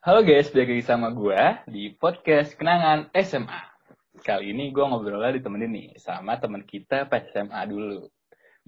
[0.00, 1.36] Halo guys, balik lagi sama gue
[1.68, 3.60] di podcast Kenangan SMA.
[4.24, 8.08] Kali ini gue ngobrolnya ditemenin nih sama teman kita pas SMA dulu.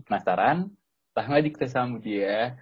[0.04, 0.68] Penasaran?
[1.16, 2.60] Langsung aja kita sambut dia.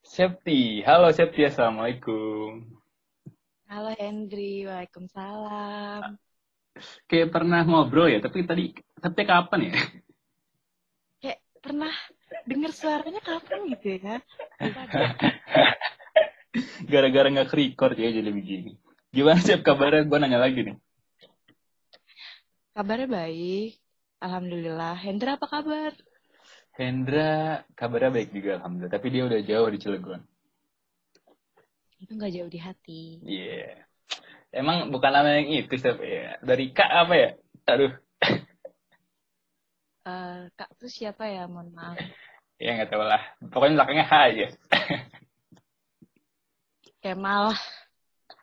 [0.00, 0.80] Septi.
[0.80, 2.72] Halo Septi, Assalamualaikum.
[3.68, 6.16] Halo Hendri, Waalaikumsalam.
[7.04, 9.76] Kayak pernah ngobrol ya, tapi tadi, tapi kapan ya?
[11.20, 11.92] Kayak pernah
[12.48, 14.16] denger suaranya kapan gitu ya?
[16.90, 18.74] Gara-gara nggak ke-record ya jadi begini.
[19.14, 20.06] Gimana sih kabarnya?
[20.06, 20.76] Gue nanya lagi nih.
[22.74, 23.78] Kabarnya baik,
[24.22, 24.94] Alhamdulillah.
[24.98, 25.92] Hendra apa kabar?
[26.74, 28.94] Hendra kabarnya baik juga Alhamdulillah.
[28.94, 30.22] Tapi dia udah jauh di Cilegon.
[32.00, 33.02] Itu nggak jauh di hati.
[33.26, 33.86] Iya.
[34.50, 35.98] Emang bukan nama yang itu, Sep.
[36.02, 36.38] Ya.
[36.42, 37.30] Dari Kak apa ya?
[37.70, 37.92] Aduh.
[40.00, 41.46] Eh, Kak tuh siapa ya?
[41.46, 41.98] Mohon maaf.
[42.60, 43.24] Ya nggak tahu lah.
[43.40, 44.46] Pokoknya belakangnya H aja.
[47.00, 47.56] Kemal.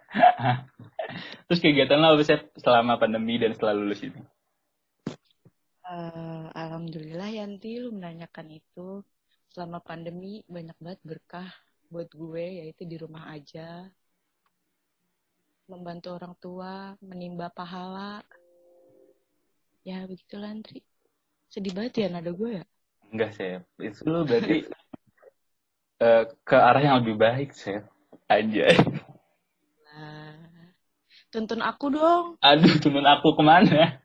[1.47, 4.21] Terus kegiatan lo apa sih selama pandemi dan setelah lulus ini?
[5.87, 9.05] Eh, Alhamdulillah Yanti lu menanyakan itu.
[9.53, 11.49] Selama pandemi banyak banget berkah
[11.87, 13.87] buat gue, yaitu di rumah aja.
[15.71, 18.25] Membantu orang tua, menimba pahala.
[19.87, 20.83] Ya begitulah Andri.
[21.47, 22.65] Sedih banget ya nada gue ya?
[23.07, 23.63] Enggak, Sep.
[23.79, 24.67] Itu lo berarti
[26.03, 27.87] eh, ke arah yang lebih baik, Sep.
[28.27, 28.75] Anjay.
[29.87, 30.35] Nah,
[31.31, 32.35] tuntun aku dong.
[32.43, 34.03] Aduh, tuntun aku ke mana?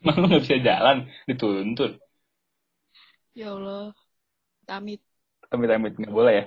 [0.00, 1.10] Emang lo gak bisa jalan?
[1.28, 2.00] Dituntun.
[3.36, 3.92] Ya Allah,
[4.72, 5.04] amit.
[5.52, 6.44] Amit-amit nggak boleh ya?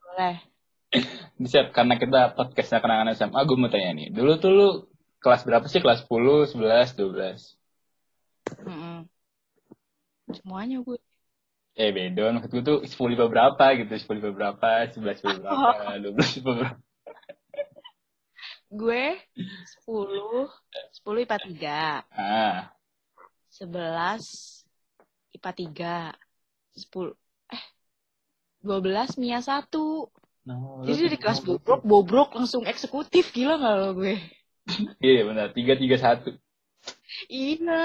[0.00, 0.40] Boleh.
[1.44, 4.08] Siap, karena kita podcastnya kenangan SMA, gue mau tanya nih.
[4.14, 4.68] Dulu tuh lu
[5.20, 5.84] kelas berapa sih?
[5.84, 7.58] Kelas 10, 11, 12?
[8.64, 9.04] Mm-mm.
[10.32, 10.96] Semuanya gue.
[11.74, 12.30] Eh, beda.
[12.30, 13.90] Maksud gue tuh 10 IPA berapa gitu.
[13.90, 15.78] 10 IPA berapa, 11 IPA berapa,
[16.14, 16.78] 12 IPA berapa.
[18.74, 19.06] Gue
[19.86, 20.50] 10,
[21.02, 22.74] 10 IPA 3, Ah,
[23.62, 24.66] 11
[25.34, 26.14] IPA 3,
[26.74, 27.14] 10,
[27.54, 27.64] eh,
[28.62, 30.10] 12 MIA 1.
[30.46, 33.30] no, Jadi dari kelas bobrok, bobrok langsung eksekutif.
[33.30, 34.18] Gila gak lo gue?
[35.02, 35.50] Iya, benar.
[35.54, 36.38] 3, 3, 1.
[37.30, 37.82] Iya.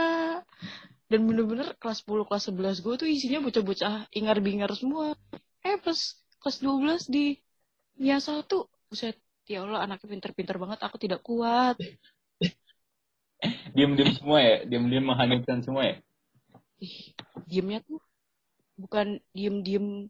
[1.09, 5.17] Dan bener-bener kelas 10, kelas 11 gue tuh isinya bocah-bocah ingar-bingar semua.
[5.65, 5.97] Eh, pas
[6.37, 7.33] kelas 12 di
[7.97, 8.45] MIA 1,
[8.87, 9.17] buset,
[9.49, 11.75] ya Allah anaknya pinter-pinter banget, aku tidak kuat.
[13.73, 14.55] Diam-diam semua ya?
[14.69, 15.95] Diam-diam menghanyutkan semua ya?
[16.79, 17.11] Ih,
[17.49, 17.99] diemnya tuh
[18.79, 20.07] bukan diem-diem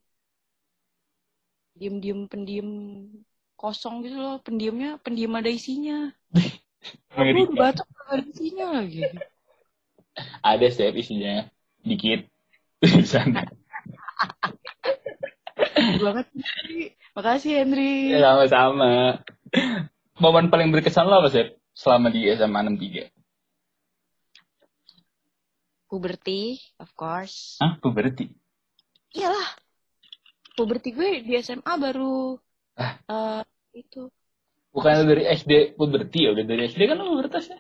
[1.74, 2.70] diem-diem pendiem
[3.58, 6.14] kosong gitu loh pendiemnya pendiam ada isinya
[7.16, 9.02] aku batuk ada isinya lagi
[10.42, 11.48] Ada sih isinya.
[11.82, 12.28] Dikit.
[13.12, 13.44] Sana.
[16.00, 16.28] banget
[17.12, 19.20] makasih Henry Ya, sama-sama.
[20.16, 21.56] Momen paling berkesan lo apa sih?
[21.72, 23.12] Selama di SMA 63?
[25.90, 27.82] puberty of course Hah?
[27.82, 28.30] Puberti?
[29.10, 29.58] iyalah
[30.54, 32.38] puberty gue di SMA baru
[32.78, 32.96] Ah.
[33.04, 33.42] eh,
[33.76, 34.08] itu
[34.70, 36.32] Bukan dari SD puberti ya?
[36.32, 37.58] Udah dari SD kan lo pubertas ya?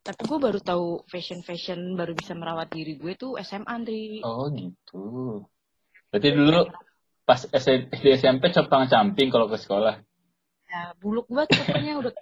[0.00, 4.48] Tapi gue baru tahu fashion fashion baru bisa merawat diri gue tuh SMA Andri Oh
[4.48, 5.44] gitu.
[6.08, 6.66] Berarti dulu
[7.28, 10.00] pas SD SMP capang camping kalau ke sekolah.
[10.70, 12.12] ya buluk banget pokoknya udah.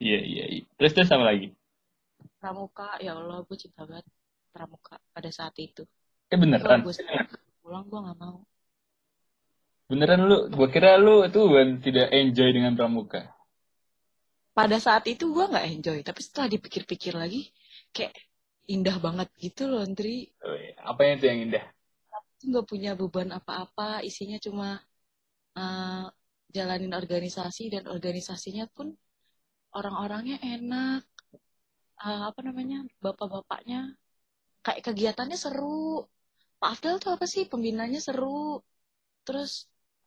[0.00, 0.44] Iya iya.
[0.48, 0.64] iya.
[0.80, 1.52] Terus terus sama lagi.
[2.40, 4.08] pramuka ya Allah gue cinta banget
[4.48, 5.84] pramuka pada saat itu
[6.32, 6.80] Eh beneran?
[6.80, 6.94] gue
[7.60, 8.40] pulang gue nggak mau
[9.90, 10.46] Beneran lu?
[10.54, 13.26] Gua kira lu itu bukan tidak enjoy dengan pramuka.
[14.60, 17.48] Pada saat itu gue nggak enjoy tapi setelah dipikir-pikir lagi
[17.96, 18.12] kayak
[18.70, 20.30] indah banget gitu loh Andri.
[20.46, 20.78] Oh, iya.
[20.86, 21.64] Apa yang itu yang indah?
[22.40, 24.80] nggak punya beban apa-apa isinya cuma
[25.60, 26.06] eh,
[26.56, 28.96] jalanin organisasi dan organisasinya pun
[29.76, 31.04] orang-orangnya enak
[32.06, 33.78] Eh, apa namanya bapak-bapaknya.
[34.64, 36.04] Kayak kegiatannya seru.
[36.60, 37.44] Pak Afdal tuh apa sih?
[37.52, 38.60] Pembinanya seru.
[39.26, 39.50] Terus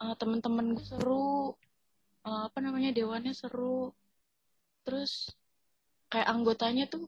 [0.02, 1.54] eh, teman-teman gue seru.
[2.28, 3.94] Eh, apa namanya dewannya seru
[4.84, 5.12] terus
[6.12, 7.08] kayak anggotanya tuh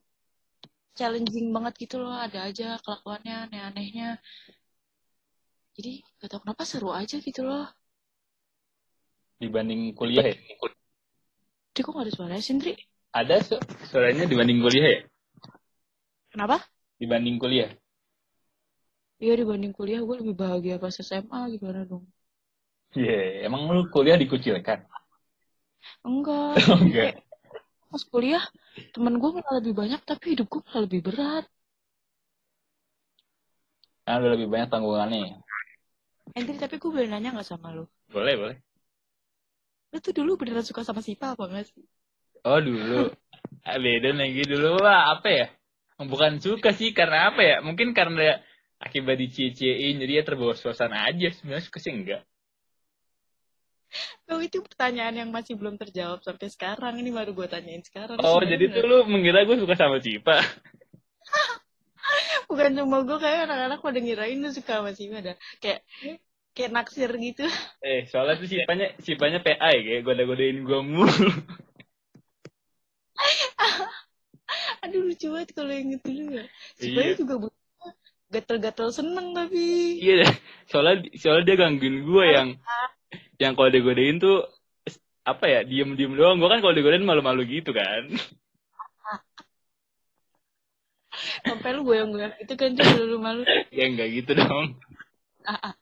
[0.96, 4.18] challenging banget gitu loh ada aja kelakuannya aneh-anehnya
[5.76, 5.92] jadi
[6.24, 7.68] gak tau kenapa seru aja gitu loh
[9.36, 10.36] Dibanding kuliah ya?
[11.76, 12.74] Jadi kok gak ada suaranya Sindri?
[13.12, 13.56] Ada su
[13.92, 15.00] suaranya dibanding kuliah ya?
[16.32, 16.64] Kenapa?
[16.96, 17.72] Dibanding kuliah.
[19.20, 22.08] Iya dibanding kuliah gue lebih bahagia pas SMA gimana dong?
[22.96, 24.88] Iya, emang lu kuliah dikucilkan?
[26.08, 26.56] Enggak.
[26.72, 27.20] Oh, enggak.
[27.96, 28.44] Pas kuliah
[28.92, 31.48] temen gue malah lebih banyak tapi hidup gue malah lebih berat.
[34.04, 35.40] Karena udah lebih banyak tanggungannya.
[36.36, 37.88] Hendri tapi gue boleh nanya gak sama lu?
[38.12, 38.58] Boleh, boleh.
[39.96, 41.88] Lu tuh dulu beneran suka sama Sipa apa gak sih?
[42.44, 43.08] Oh, dulu.
[43.64, 45.48] Ah, Beda lagi dulu lah, apa ya?
[45.96, 47.56] Bukan suka sih, karena apa ya?
[47.64, 48.44] Mungkin karena
[48.78, 51.32] akibat dicie-ciein, jadi ya terbawa suasana aja.
[51.32, 52.28] Sebenarnya suka sih enggak.
[54.32, 56.98] Oh itu pertanyaan yang masih belum terjawab sampai sekarang.
[57.00, 58.18] Ini baru gue tanyain sekarang.
[58.20, 60.42] Oh, Sebenarnya jadi tuh lu mengira gue suka sama Cipa.
[62.50, 65.36] Bukan cuma gue kayak anak-anak pada ngirain lu suka sama Sipa dah.
[65.62, 65.86] Kayak
[66.56, 67.46] kayak naksir gitu.
[67.86, 71.30] Eh, soalnya tuh Cipanya, Cipanya PA ya, kayak goda-godain gue mulu.
[74.86, 76.46] Aduh lucu banget kalau yang itu dulu ya.
[76.78, 77.14] Sipa Iya.
[77.18, 77.36] juga
[78.30, 79.66] gatel-gatel seneng tapi.
[80.02, 80.30] Iya.
[80.70, 82.50] Soalnya, soalnya dia gangguin gue yang,
[83.42, 84.46] yang kalau digodain tuh,
[85.26, 86.38] apa ya, diem-diem doang.
[86.38, 88.12] Gue kan kalau digodain malu-malu gitu kan.
[91.48, 93.44] Sampai lu goyang-goyang itu kan juga lu malu.
[93.72, 94.76] ya enggak gitu dong.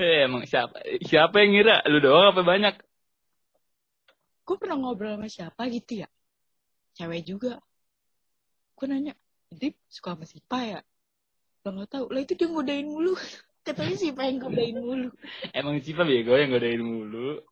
[0.00, 2.72] Eh, emang siapa siapa yang ngira lu doang apa banyak?
[4.48, 6.08] Gue pernah ngobrol sama siapa gitu ya.
[6.96, 7.60] Cewek juga.
[8.80, 9.12] Gue nanya,
[9.52, 10.80] Dip suka sama Sipa ya?
[11.66, 12.04] Lo gak tau.
[12.08, 13.12] Lah itu dia ngodain mulu.
[13.60, 15.08] Katanya Sipa yang ngodain mulu.
[15.52, 17.44] Emang Cipa bego yang godain mulu.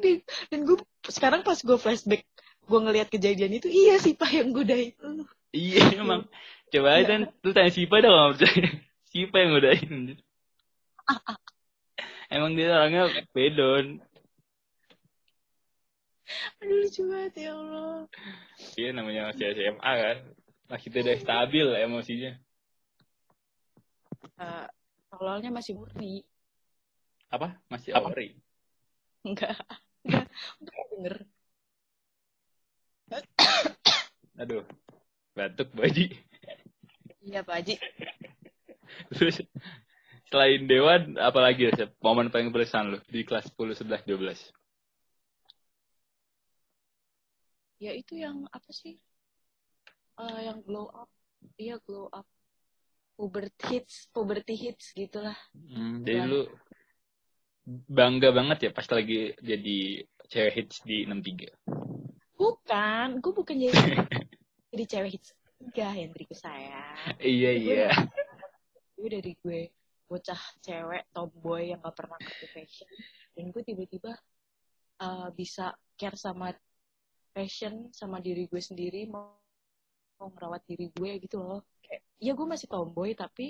[0.00, 0.16] dan,
[0.48, 0.78] dan gue
[1.10, 2.24] sekarang pas gue flashback
[2.70, 5.26] gue ngelihat kejadian itu iya Sipa yang godain lu.
[5.50, 6.30] Iya emang.
[6.70, 8.68] Coba aja kan, lu tanya Cipa dah kalau nggak percaya.
[9.10, 9.94] Cipa yang godain.
[12.30, 13.02] emang dia orangnya
[13.34, 13.98] bedon.
[16.62, 18.06] Aduh lucu banget ya Allah.
[18.78, 20.18] Iya namanya masih SMA kan.
[20.70, 22.38] Masih tidak stabil emosinya.
[24.38, 24.70] Uh,
[25.14, 26.22] awalnya masih murni.
[27.30, 27.54] Apa?
[27.70, 28.34] Masih ori.
[29.22, 29.54] Enggak.
[30.06, 30.26] Enggak.
[30.58, 31.16] Enggak denger.
[34.40, 34.64] Aduh.
[35.34, 36.10] Batuk baji.
[37.20, 37.74] Iya Pak Haji.
[39.14, 39.36] Terus
[40.26, 41.90] selain Dewan, apalagi ya, Sep?
[42.02, 44.50] momen paling berkesan lu di kelas 10, 11, 12?
[47.80, 49.00] Ya itu yang apa sih?
[50.20, 51.08] Eh, yang glow up.
[51.56, 52.26] Iya glow up.
[53.20, 55.36] Puberty hits, puberty hits gitulah.
[55.52, 56.48] Hmm, jadi lu
[57.68, 61.52] bangga banget ya pas lagi jadi cewek hits di 63.
[62.40, 63.76] Bukan, gue bukan jadi
[64.72, 65.36] jadi cewek hits.
[65.60, 66.96] Enggak, Hendriku saya.
[67.20, 67.88] Iya, iya.
[68.96, 69.68] Gue dari gue
[70.08, 72.90] bocah cewek tomboy yang gak pernah ngerti fashion
[73.36, 74.16] dan gue tiba-tiba
[75.04, 76.50] uh, bisa care sama
[77.30, 79.38] fashion sama diri gue sendiri mau
[80.20, 83.46] mau ngerawat diri gue gitu loh kayak ya gue masih tomboy tapi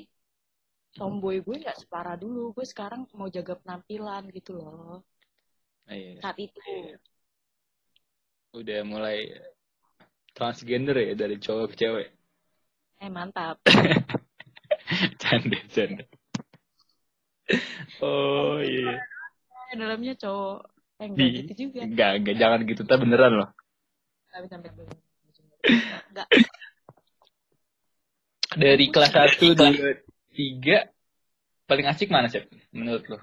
[0.98, 5.02] tomboy gue nggak separah dulu gue sekarang mau jaga penampilan gitu loh
[5.90, 6.20] Iya.
[6.22, 6.60] saat itu
[8.58, 9.18] Udah mulai
[10.36, 12.08] transgender ya dari cowok ke cewek.
[13.00, 13.58] eh mantap
[15.18, 16.04] canda, canda.
[18.02, 19.00] Oh iya.
[19.70, 20.58] Eh, dalamnya cowok
[21.00, 23.48] eh enggak Di- gitu juga Enggak, enggak jangan gitu, tak beneran loh.
[24.30, 24.70] tapi sampai
[26.10, 26.28] enggak
[28.50, 30.90] Dari kelas 1, 2, 3
[31.70, 32.42] paling asik mana sih
[32.74, 33.18] menurut lo?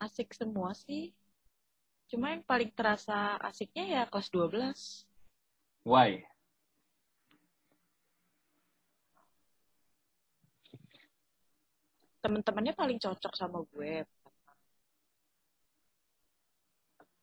[0.00, 1.12] asik semua sih.
[2.08, 5.06] Cuma yang paling terasa asiknya ya kelas 12
[5.86, 6.24] Why?
[12.20, 14.04] temen-temennya paling cocok sama gue.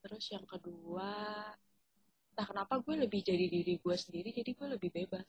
[0.02, 1.14] Terus yang kedua
[2.38, 5.26] entah kenapa gue lebih jadi diri gue sendiri jadi gue lebih bebas.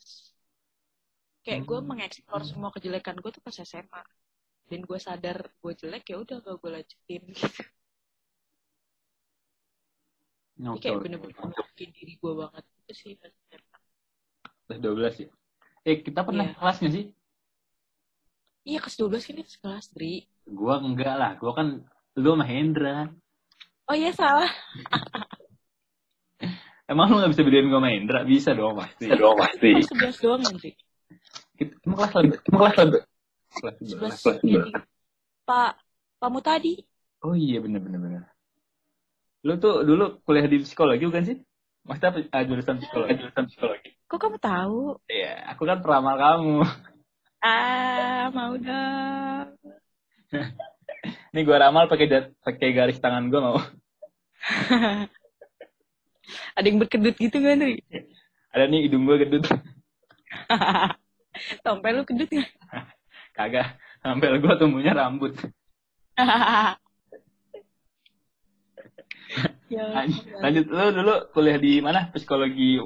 [1.45, 4.03] Kayak gue mengeksplor semua kejelekan gue tuh pas SMA
[4.69, 7.62] dan gue sadar gue jelek ya udah gak gue lanjutin gitu.
[10.59, 13.79] Jadi kayak bener-bener mungkin diri gue banget itu sih pas SMA
[14.69, 15.29] Kelas 12 ya.
[15.88, 16.59] Eh, kita pernah Iya.
[16.61, 17.07] kelas sih?
[18.69, 20.29] iya kelas 12 kan itu kelas Dri.
[20.59, 21.69] Gua enggak lah, gua kan
[22.21, 22.97] lu sama Hendra.
[23.88, 24.50] oh iya salah
[26.88, 28.21] Emang lu gak bisa bedain gua sama Hendra?
[28.25, 29.04] Bisa dong pasti.
[29.07, 29.68] Bisa dong pasti.
[29.76, 30.71] kelas 11 doang nanti
[31.85, 32.30] Emang kelas lebih?
[32.49, 33.00] Emang kelas lebih?
[33.49, 33.76] Kelas
[34.25, 34.73] 11 jadi
[35.45, 35.71] Pak
[36.18, 36.75] Pak Mutadi
[37.18, 38.23] Oh iya bener bener bener.
[39.42, 41.37] Lu tuh dulu kuliah di psikologi bukan sih?
[41.83, 42.18] Maksudnya apa?
[42.30, 43.12] Ah, jurusan psikologi.
[43.18, 43.90] jurusan psikologi.
[44.09, 46.57] kok kamu tahu Iya, aku kan peramal kamu.
[47.45, 49.47] ah mau dong
[51.35, 53.59] Nih gua ramal pakai pakai garis tangan gua mau.
[56.57, 57.81] ada yang berkedut gitu kan Dri?
[58.53, 59.45] Ada nih hidung gua gedut.
[61.65, 62.49] Sampai lu kedut nggak?
[63.37, 63.77] Kagak.
[64.03, 65.37] Sampai gua tumbuhnya rambut.
[69.69, 70.67] ya, Lanjut, lanjut.
[70.73, 72.09] lu dulu kuliah di mana?
[72.11, 72.81] Psikologi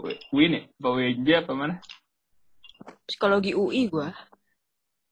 [0.52, 0.62] ya?
[0.82, 1.74] Apa UNJ apa mana?
[3.06, 4.10] Psikologi UI gua.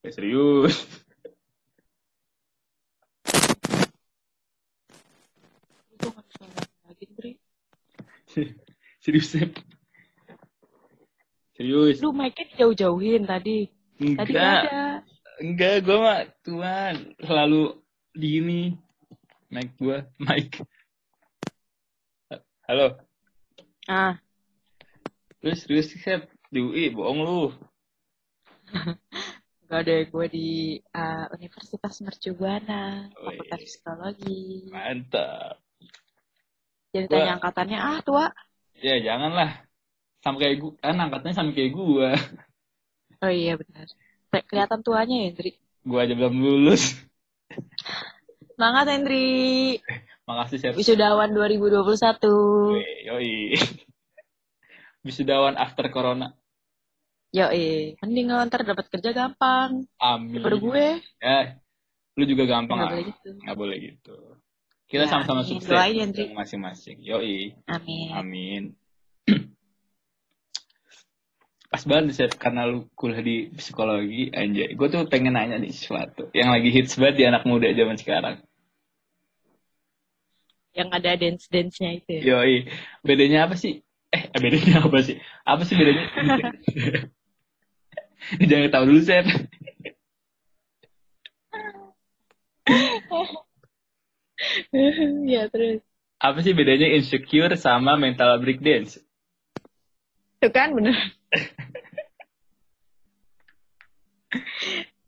[0.05, 0.85] Eh, serius.
[9.03, 9.33] Serius.
[11.57, 11.97] Serius.
[12.01, 13.69] Lu mic-nya jauh-jauhin tadi.
[14.01, 14.61] Tadi nggak Enggak.
[14.65, 14.85] ada.
[15.41, 17.63] Enggak, gue mah Tuhan selalu
[18.13, 18.63] di ini.
[19.51, 20.63] Mic gue, mic.
[22.69, 23.03] Halo.
[23.91, 24.15] Ah,
[25.41, 26.29] Terus, serius sih, Sep.
[26.53, 27.43] Di UI, bohong lu.
[29.71, 30.49] gak ada gue di
[30.93, 33.41] uh, Universitas Mercubuana, Wih.
[33.41, 34.69] Fakultas Psikologi.
[34.69, 35.57] Mantap.
[36.91, 38.27] Jadi Gua- tanya angkatannya, ah tua.
[38.81, 39.51] Ya, janganlah.
[40.21, 40.73] Sama kayak gue.
[40.83, 42.09] Kan angkatnya sama kayak gue.
[43.21, 43.87] Oh iya benar.
[44.33, 45.51] Kayak Kelihatan tuanya ya, Hendri.
[45.85, 46.97] Gue aja belum lulus.
[48.57, 49.81] Semangat, Hendri.
[50.29, 50.73] Makasih, Sep.
[50.77, 52.77] Wisudawan 2021.
[52.77, 53.35] Wih, Yoi.
[55.07, 56.37] Wisudawan after corona.
[57.33, 57.95] Yo, eh.
[58.03, 59.87] Mending ntar dapat kerja gampang.
[60.03, 60.39] Amin.
[60.43, 60.87] Daripada gue.
[61.23, 61.39] Ya,
[62.19, 62.93] lu juga gampang Nggak lah.
[62.99, 63.29] boleh gitu.
[63.41, 64.17] Nggak boleh gitu.
[64.91, 65.51] Kita Ya, sama-sama amin.
[65.55, 66.99] sukses Doain ya, masing-masing.
[66.99, 67.55] Yoi.
[67.71, 68.11] Amin.
[68.11, 68.63] Amin.
[71.71, 74.75] Pas banget Seth, karena lu kuliah di psikologi, anjay.
[74.75, 76.27] Gue tuh pengen nanya nih sesuatu.
[76.35, 78.43] Yang lagi hits banget di anak muda zaman sekarang.
[80.75, 82.23] Yang ada dance-dance-nya itu ya.
[82.35, 82.67] Yoi.
[83.07, 83.87] Bedanya apa sih?
[84.11, 85.23] Eh, bedanya apa sih?
[85.47, 86.11] Apa sih bedanya?
[88.51, 89.31] Jangan tahu dulu, Seth.
[95.35, 95.81] ya terus.
[96.21, 99.01] Apa sih bedanya insecure sama mental breakdance?
[100.41, 100.97] Itu kan bener.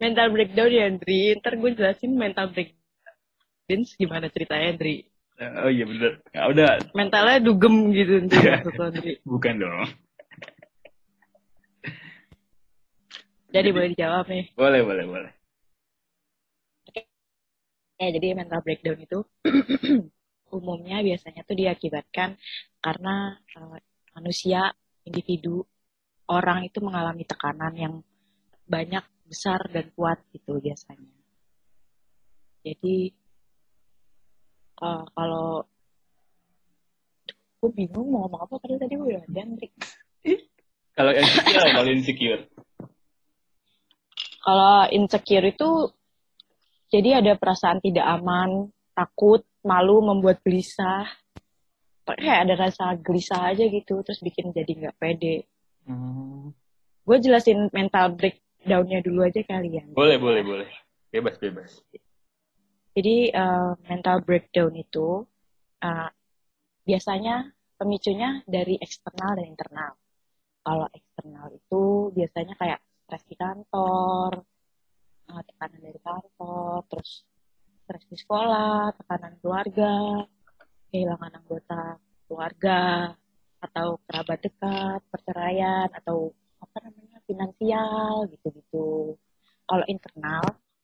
[0.02, 1.36] mental breakdown ya, Andri.
[1.36, 5.04] Ntar gue jelasin mental breakdown gimana ceritanya, Andri.
[5.42, 6.20] Oh iya bener.
[6.32, 8.40] Ya udah, Mentalnya dugem gitu, Andri.
[8.40, 8.56] Iya.
[8.64, 9.12] Andri.
[9.32, 9.88] bukan dong.
[13.52, 14.48] Jadi boleh dijawab nih.
[14.56, 15.32] Boleh, boleh, boleh.
[18.02, 19.22] Ya, jadi mental breakdown itu
[20.58, 22.34] umumnya biasanya tuh diakibatkan
[22.82, 23.78] karena eh,
[24.18, 24.74] manusia,
[25.06, 25.62] individu,
[26.26, 27.94] orang itu mengalami tekanan yang
[28.66, 31.14] banyak, besar, dan kuat gitu biasanya.
[32.66, 33.14] Jadi
[34.82, 35.62] eh, kalau
[37.62, 39.46] gue bingung mau ngomong apa padahal tadi gue udah.
[40.98, 42.42] Kalau insecure, kalau insecure.
[44.42, 45.70] Kalau insecure itu
[46.92, 51.08] jadi ada perasaan tidak aman, takut, malu, membuat gelisah.
[52.04, 55.48] Kayak ada rasa gelisah aja gitu, terus bikin jadi nggak pede.
[55.88, 56.52] Hmm.
[57.08, 59.96] Gue jelasin mental breakdown-nya dulu aja kalian.
[59.96, 60.70] Boleh, boleh, boleh.
[61.08, 61.80] Bebas, bebas.
[62.92, 65.24] Jadi eh, mental breakdown itu
[65.80, 66.10] eh,
[66.84, 67.48] biasanya
[67.80, 69.92] pemicunya dari eksternal dan internal.
[70.62, 74.44] Kalau eksternal itu biasanya kayak stres di kantor,
[75.30, 77.26] eh, tekanan dari kantor, terus
[77.82, 80.24] stres di sekolah, tekanan keluarga,
[80.90, 83.12] kehilangan anggota keluarga,
[83.62, 89.14] atau kerabat dekat, perceraian, atau apa namanya finansial gitu-gitu.
[89.62, 90.42] Kalau internal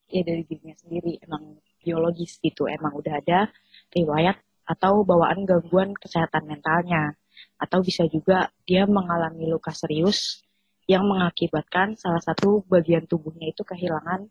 [0.09, 3.51] ya dari dirinya sendiri emang biologis gitu, emang udah ada
[3.93, 7.17] riwayat atau bawaan gangguan kesehatan mentalnya,
[7.59, 10.45] atau bisa juga dia mengalami luka serius
[10.89, 14.25] yang mengakibatkan salah satu bagian tubuhnya itu kehilangan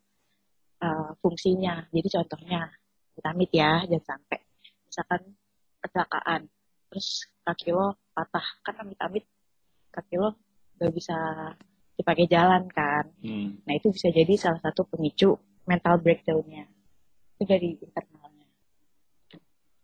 [0.82, 1.86] uh, fungsinya.
[1.94, 2.74] Jadi contohnya,
[3.22, 4.42] amit ya, jangan sampai.
[4.90, 5.22] Misalkan
[5.86, 6.42] kecelakaan,
[6.90, 9.30] terus kaki lo patah, kan amit-amit
[9.94, 10.34] kaki lo
[10.82, 11.18] gak bisa
[11.94, 13.06] dipakai jalan kan.
[13.22, 13.62] Hmm.
[13.62, 15.38] Nah itu bisa jadi salah satu pemicu
[15.70, 16.66] mental breakdown-nya.
[17.38, 18.50] Itu dari internalnya.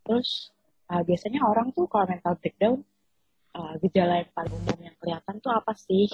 [0.10, 0.50] Terus
[0.90, 2.82] uh, biasanya orang tuh kalau mental breakdown,
[3.54, 6.10] uh, gejala yang paling umum yang kelihatan tuh apa sih?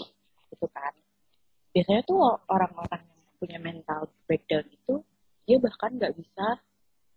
[0.60, 0.92] Gitu kan.
[1.72, 2.20] Biasanya tuh
[2.52, 5.00] orang-orang yang punya mental breakdown itu,
[5.48, 6.60] dia bahkan nggak bisa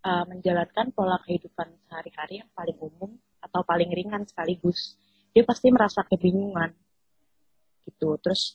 [0.06, 4.94] uh, menjalankan pola kehidupan sehari-hari yang paling umum atau paling ringan sekaligus.
[5.34, 6.70] Dia pasti merasa kebingungan.
[7.82, 8.14] Gitu.
[8.22, 8.54] Terus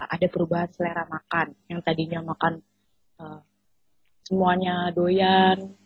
[0.00, 1.52] uh, ada perubahan selera makan.
[1.68, 2.64] Yang tadinya makan
[3.20, 3.44] uh,
[4.24, 5.76] semuanya doyan,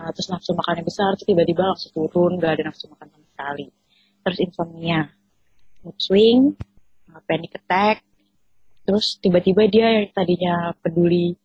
[0.00, 3.68] uh, terus nafsu makannya besar, tiba-tiba langsung turun, gak ada nafsu makan sama sekali.
[4.24, 5.12] Terus insomnia,
[5.84, 6.56] mood swing,
[7.20, 8.00] panic attack,
[8.88, 11.36] terus tiba-tiba dia yang tadinya peduli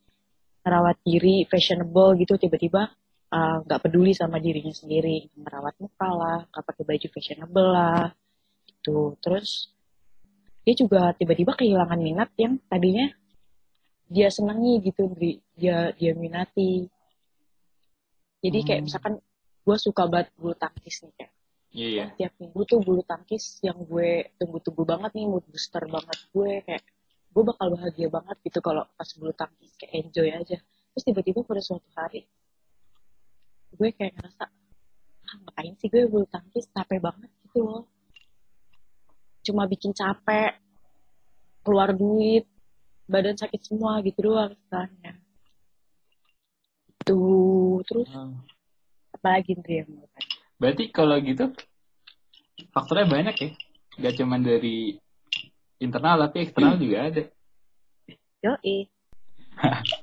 [0.64, 2.92] merawat diri, fashionable gitu, tiba-tiba
[3.32, 8.12] uh, nggak peduli sama dirinya sendiri, merawat muka lah, nggak pakai baju fashionable lah,
[8.68, 9.16] gitu.
[9.24, 9.72] Terus
[10.68, 13.08] dia juga tiba-tiba kehilangan minat yang tadinya
[14.08, 15.08] dia senangi gitu,
[15.56, 16.88] dia dia minati.
[18.44, 18.88] Jadi kayak Hmm.
[18.88, 19.14] misalkan
[19.68, 21.32] gue suka banget bulu tangkis nih kayak
[21.76, 22.06] Iya, iya.
[22.16, 26.84] tiap minggu tuh bulu tangkis yang gue tunggu-tunggu banget nih mood booster banget gue kayak
[27.36, 31.62] gue bakal bahagia banget gitu kalau pas bulu tangkis kayak enjoy aja terus tiba-tiba pada
[31.62, 32.24] suatu hari
[33.78, 37.84] gue kayak ngerasa ah, ngapain sih gue bulu tangkis capek banget gitu loh
[39.44, 40.56] cuma bikin capek
[41.68, 42.48] keluar duit
[43.12, 45.20] badan sakit semua gitu doang istilahnya
[47.04, 48.40] tuh terus Hmm.
[49.16, 50.37] apa lagi Ndri yang mau tanya?
[50.58, 51.54] Berarti kalau gitu
[52.74, 53.50] faktornya banyak ya.
[53.98, 54.98] Gak cuma dari
[55.78, 57.24] internal tapi eksternal juga ada.
[58.46, 58.90] Yoi.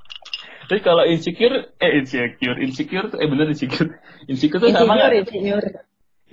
[0.65, 4.01] Terus kalau insecure, eh insecure, insecure tuh, eh bener insecure.
[4.25, 5.21] Insecure tuh sama Insinyur, gak?
[5.21, 5.65] insinyur.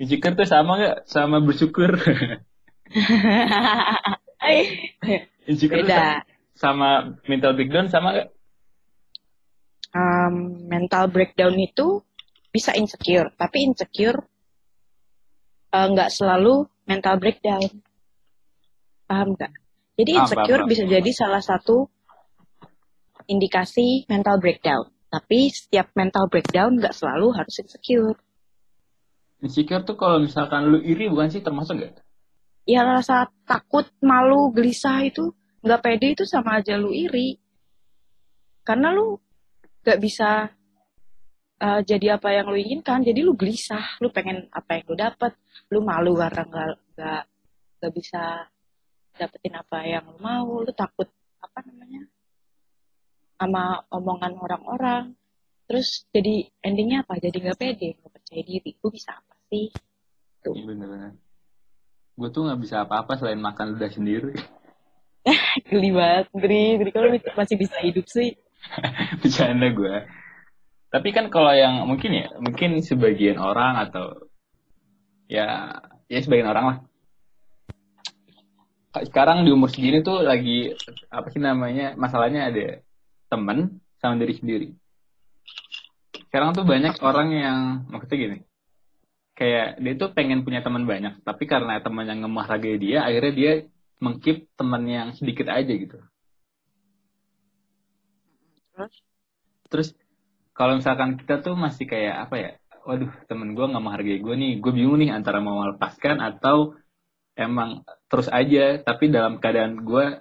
[0.00, 0.96] Insecure tuh sama gak?
[1.04, 1.90] Sama bersyukur.
[5.50, 6.24] insecure tuh Beda.
[6.56, 8.28] sama mental breakdown sama gak?
[9.92, 12.00] Um, mental breakdown itu
[12.52, 14.20] bisa insecure, tapi insecure
[15.72, 17.64] eh, nggak selalu mental breakdown.
[19.08, 19.52] Paham nggak?
[19.96, 21.88] Jadi insecure paham, bisa jadi salah satu
[23.26, 24.84] indikasi mental breakdown.
[25.08, 28.16] Tapi setiap mental breakdown nggak selalu harus insecure.
[29.42, 32.00] Insecure tuh kalau misalkan lu iri bukan sih termasuk gak?
[32.62, 35.34] Ya rasa takut, malu, gelisah itu
[35.66, 37.36] nggak pede itu sama aja lu iri.
[38.62, 39.18] Karena lu
[39.82, 40.46] nggak bisa
[41.62, 45.32] uh, jadi apa yang lu inginkan, jadi lu gelisah, lu pengen apa yang lu dapat,
[45.70, 47.22] lu malu karena nggak nggak
[47.78, 48.22] nggak bisa
[49.14, 51.06] dapetin apa yang lu mau, lu takut
[51.38, 52.02] apa namanya
[53.38, 55.04] sama omongan orang-orang,
[55.70, 57.22] terus jadi endingnya apa?
[57.22, 59.70] Jadi nggak pede, nggak percaya diri, lu bisa apa sih?
[60.42, 61.14] Iya bener-bener.
[62.12, 64.36] Gue tuh gak bisa apa-apa selain makan ludah sendiri.
[65.70, 68.36] Geli banget, Dri, Dri kalau masih bisa hidup sih.
[69.22, 69.96] Bercanda gue.
[70.92, 74.28] Tapi kan kalau yang mungkin ya, mungkin sebagian orang atau
[75.24, 75.80] ya
[76.12, 76.78] ya sebagian orang lah.
[79.08, 80.76] Sekarang di umur segini tuh lagi
[81.08, 82.84] apa sih namanya masalahnya ada
[83.32, 84.68] temen sama diri sendiri.
[86.28, 88.38] Sekarang tuh banyak orang yang maksudnya gini,
[89.32, 93.52] kayak dia tuh pengen punya teman banyak, tapi karena teman yang ngemahragai dia, akhirnya dia
[93.96, 95.96] mengkip teman yang sedikit aja gitu.
[98.76, 98.94] Terus?
[99.72, 99.88] Terus
[100.52, 102.50] kalau misalkan kita tuh masih kayak apa ya,
[102.84, 106.76] waduh temen gue nggak menghargai gue nih, gue bingung nih antara mau melepaskan atau
[107.36, 110.20] emang terus aja, tapi dalam keadaan gue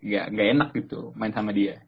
[0.00, 1.84] nggak nggak enak gitu main sama dia.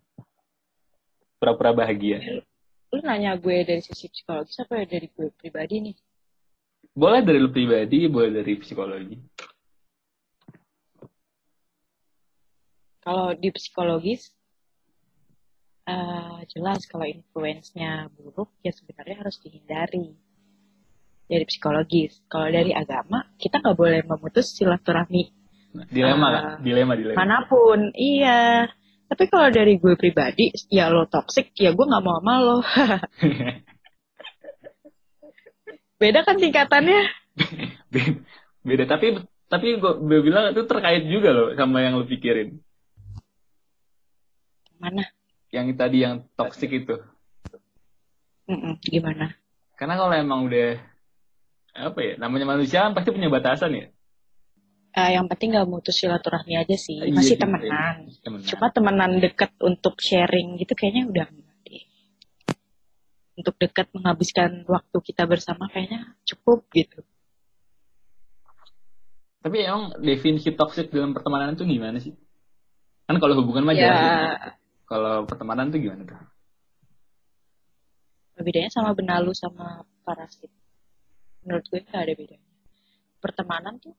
[1.41, 2.45] Pura-pura bahagia.
[2.93, 5.97] Lu nanya gue dari sisi psikologis apa dari gue pribadi nih?
[6.93, 9.17] Boleh dari lu pribadi, boleh dari psikologi.
[13.03, 14.31] Kalau di psikologis,
[15.93, 20.17] eh, jelas kalau influence-nya buruk, ya sebenarnya harus dihindari.
[21.29, 22.25] Dari psikologis.
[22.29, 25.33] Kalau dari agama, kita nggak boleh memutus silaturahmi
[25.73, 26.33] Nah, dilema Ah.
[26.33, 27.17] lah, dilema dilema.
[27.17, 27.97] mana pun.
[27.97, 28.69] Iya.
[29.09, 32.59] Tapi kalau dari gue pribadi, ya lo toxic, ya gue nggak mau sama lo.
[36.01, 37.01] Beda kan tingkatannya?
[38.61, 39.17] Beda tapi
[39.49, 42.61] tapi gue bilang itu terkait juga loh sama yang lu pikirin.
[44.77, 45.07] Mana?
[45.53, 46.97] Yang tadi yang toxic itu.
[48.49, 49.37] Mm-mm, gimana?
[49.77, 50.81] Karena kalau emang udah
[51.73, 53.87] apa ya, namanya manusia kan pasti punya batasan ya.
[54.93, 57.01] Eh, yang penting nggak mutus silaturahmi aja sih.
[57.01, 57.97] Iya Masih juga, temenan.
[58.09, 58.21] iya.
[58.21, 58.49] Temenan.
[58.49, 61.27] Cuma temenan deket untuk sharing gitu kayaknya udah
[61.65, 61.85] deh.
[63.41, 67.01] Untuk dekat menghabiskan waktu kita bersama kayaknya cukup gitu.
[69.43, 72.13] Tapi emang definisi toxic dalam pertemanan itu gimana sih?
[73.09, 74.62] Kan kalau hubungan mah Ya, jelas ya.
[74.93, 76.21] Kalau pertemanan tuh gimana tuh?
[78.43, 80.51] bedanya sama benalu sama parasit.
[81.47, 82.51] Menurut gue nggak ada bedanya.
[83.23, 83.95] Pertemanan tuh,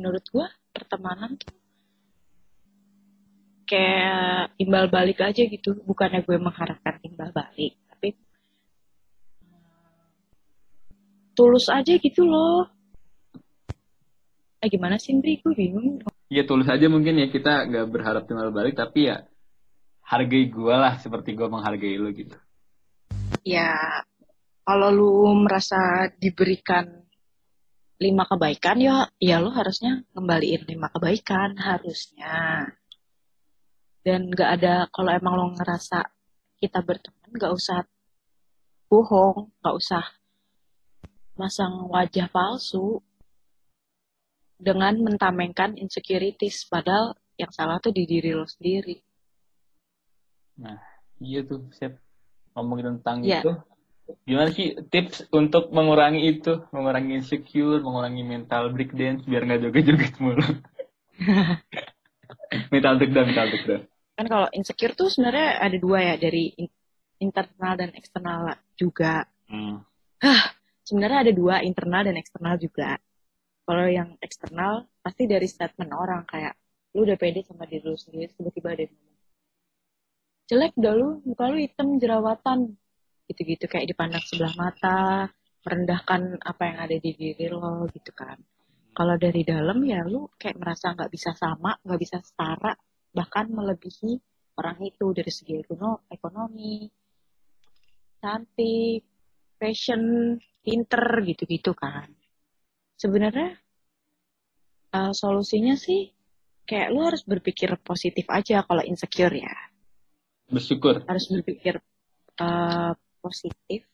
[0.00, 1.52] menurut gue pertemanan tuh
[3.68, 5.78] kayak imbal balik aja gitu.
[5.86, 8.16] Bukannya gue mengharapkan imbal balik, tapi
[9.46, 10.10] eh,
[11.38, 12.66] tulus aja gitu loh.
[14.58, 15.38] Eh gimana sih Bri?
[15.38, 16.09] Gue bingung.
[16.30, 17.26] Ya tulus aja mungkin ya.
[17.26, 19.26] Kita nggak berharap timbal balik tapi ya
[20.06, 22.34] hargai gue lah seperti gue menghargai lu gitu.
[23.46, 24.02] ya
[24.66, 27.06] kalau lu merasa diberikan
[28.00, 32.66] lima kebaikan ya ya lu harusnya ngembaliin lima kebaikan harusnya.
[34.00, 36.08] Dan nggak ada kalau emang lo ngerasa
[36.62, 37.84] kita berteman nggak usah
[38.86, 40.04] bohong nggak usah
[41.38, 43.00] masang wajah palsu
[44.60, 49.00] dengan mentamengkan insecurities padahal yang salah tuh di diri lo sendiri
[51.20, 52.00] Iya tuh, Sep.
[52.56, 53.40] Ngomongin tentang Iya.
[53.44, 53.52] itu.
[54.26, 56.64] Gimana sih tips untuk mengurangi itu?
[56.72, 60.40] Mengurangi insecure, mengurangi mental breakdance biar nggak joget-joget mulu.
[62.72, 63.82] mental breakdown, mental breakdown.
[64.20, 66.76] kan kalau insecure tuh sebenarnya ada dua ya dari in-
[67.24, 69.80] internal dan eksternal juga Hmm.
[70.84, 73.00] sebenarnya ada dua internal dan eksternal juga
[73.64, 76.54] kalau yang eksternal pasti dari statement orang kayak
[76.96, 79.18] lu udah pede sama diri lu sendiri tiba-tiba ada yang ngomong
[80.50, 82.74] jelek dah lu muka lu hitam jerawatan
[83.30, 85.30] gitu-gitu kayak dipandang sebelah mata
[85.62, 88.34] merendahkan apa yang ada di diri lo gitu kan.
[88.90, 92.74] Kalau dari dalam ya lu kayak merasa nggak bisa sama nggak bisa setara
[93.14, 94.18] bahkan melebihi
[94.58, 95.62] orang itu dari segi
[96.10, 96.90] ekonomi
[98.20, 99.02] cantik
[99.56, 102.10] fashion pinter gitu-gitu kan
[103.00, 103.56] sebenarnya
[104.92, 106.12] uh, solusinya sih
[106.68, 109.54] kayak lu harus berpikir positif aja kalau insecure ya.
[110.52, 111.00] Bersyukur.
[111.08, 111.80] Harus berpikir
[112.36, 112.92] uh,
[113.24, 113.88] positif.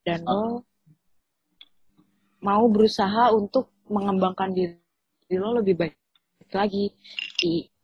[0.00, 0.64] Dan lo
[2.40, 5.94] mau berusaha untuk mengembangkan diri lo lebih baik
[6.56, 6.88] lagi.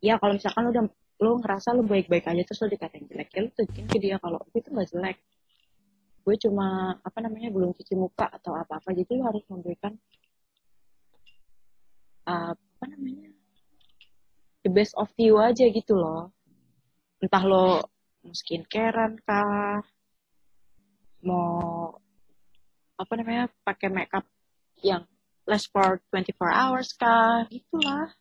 [0.01, 0.85] Iya kalau misalkan lo udah
[1.17, 4.37] lo ngerasa lo baik-baik aja terus lo dikatain jelek ya lo tunjukin ke dia kalau
[4.53, 5.17] itu nggak jelek
[6.27, 9.95] gue cuma apa namanya belum cuci muka atau apa apa jadi lo harus memberikan
[12.27, 13.31] uh, apa namanya
[14.67, 16.35] the best of you aja gitu loh.
[17.23, 17.87] Entah lo
[18.27, 19.79] skincarean kah
[21.23, 21.95] mau
[22.99, 24.27] apa namanya pakai makeup
[24.83, 25.07] yang
[25.47, 28.11] less for 24 hours kah gitulah.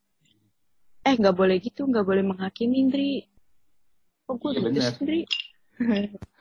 [1.02, 3.26] Eh nggak boleh gitu nggak boleh menghakimi Indri
[4.26, 5.20] kok gue Iya, gitu Indri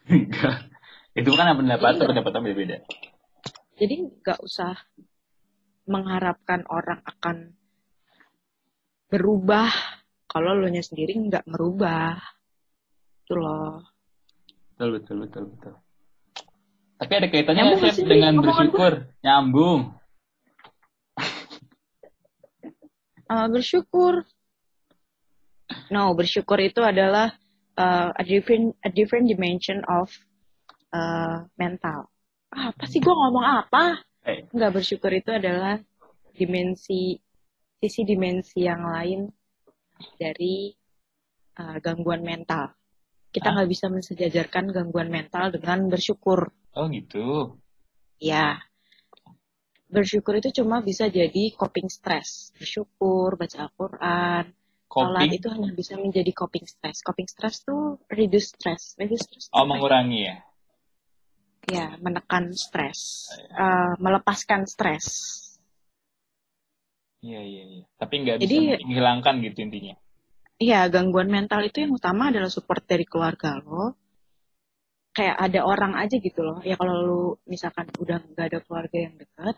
[0.05, 0.57] Enggak.
[1.15, 2.07] Itu kan pendapat, Iya.
[2.11, 2.77] pendapatnya beda-beda.
[3.75, 4.75] jadi nggak usah
[5.83, 7.55] mengharapkan orang akan
[9.07, 9.67] berubah
[10.25, 12.15] kalau lo nya sendiri nggak merubah
[13.23, 13.83] itu loh
[14.75, 15.73] Betul, betul, betul, betul.
[16.95, 18.93] Tapi ada kaitannya Nyambung nggak sih dengan bersyukur?
[19.23, 19.81] Nyambung.
[23.25, 24.21] Uh, bersyukur
[25.89, 27.33] no bersyukur itu adalah
[27.75, 30.11] uh, a different a different dimension of
[30.93, 32.09] uh, mental.
[32.53, 33.01] Ah, apa sih?
[33.01, 34.03] Gue ngomong apa?
[34.25, 35.77] Eh, nggak bersyukur itu adalah
[36.35, 37.15] dimensi
[37.79, 39.29] sisi dimensi yang lain
[40.17, 40.73] dari
[41.61, 42.73] uh, gangguan mental.
[43.29, 46.49] Kita nggak bisa mensejajarkan gangguan mental dengan bersyukur.
[46.75, 47.55] Oh gitu.
[48.15, 48.59] ya
[49.91, 52.51] bersyukur itu cuma bisa jadi coping stress.
[52.57, 54.45] Bersyukur baca Al-Quran.
[54.95, 57.03] Sholat Coping, itu hanya bisa menjadi coping stress.
[57.03, 58.95] Coping stress tuh reduce stress.
[58.95, 60.39] Reduce stress oh mengurangi ya.
[61.65, 63.29] Ya, menekan stres.
[63.41, 65.05] Eh, melepaskan stres.
[67.25, 67.83] Iya, iya, iya.
[67.97, 69.95] Tapi nggak bisa menghilangkan gitu intinya.
[70.61, 73.97] Iya, gangguan mental itu yang utama adalah support dari keluarga lo.
[75.15, 76.59] Kayak ada orang aja gitu loh.
[76.61, 79.55] Ya kalau lu misalkan udah nggak ada keluarga yang dekat,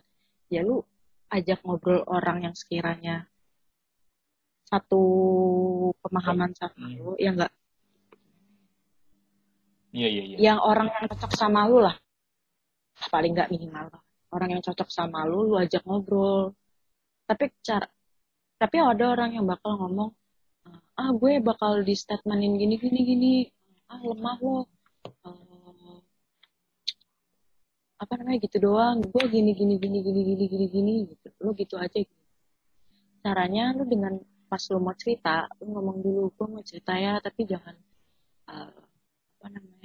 [0.48, 0.86] ya lu
[1.28, 3.28] ajak ngobrol orang yang sekiranya
[4.67, 5.02] satu
[6.04, 6.96] pemahaman sama Hmm.
[7.00, 7.52] lu, ya nggak
[9.95, 10.38] Iya, iya, iya.
[10.52, 11.95] yang orang yang cocok sama lu lah.
[13.08, 13.88] Paling nggak minimal.
[14.34, 16.52] Orang yang cocok sama lu lu ajak ngobrol.
[17.28, 17.88] Tapi cara
[18.58, 20.10] tapi ada orang yang bakal ngomong
[20.97, 23.34] ah gue bakal di statementin gini gini gini.
[23.88, 24.67] Ah lemah lo.
[25.08, 26.00] Eh,
[28.04, 29.00] apa namanya gitu doang.
[29.08, 31.28] Gue gini gini gini gini gini gini gini gitu.
[31.39, 32.15] Lu gitu aja gitu.
[33.23, 34.15] caranya lu dengan
[34.47, 37.76] pas lu mau cerita lu ngomong dulu gue mau cerita ya tapi jangan
[38.47, 38.71] eh,
[39.38, 39.77] apa namanya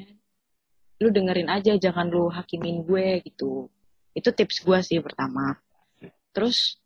[1.03, 3.67] lu dengerin aja jangan lu hakimin gue gitu.
[4.15, 5.59] Itu tips gue sih pertama.
[6.31, 6.79] Terus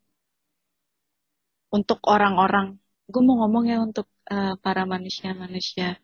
[1.68, 6.00] untuk orang-orang gue mau ngomong ya untuk eh, para manusia-manusia